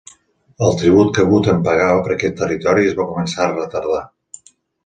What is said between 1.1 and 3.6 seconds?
que Bhutan pagava per aquest territori es va començar a